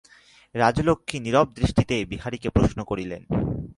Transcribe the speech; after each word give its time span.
রাজলক্ষ্মী 0.55 1.17
নীরব 1.19 1.47
দৃষ্টিতে 1.55 1.95
বিহারীকে 2.05 2.49
প্রশ্ন 2.49 2.79
করিলেন। 2.83 3.21